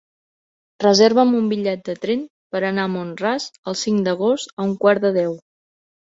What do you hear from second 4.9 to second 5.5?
de deu.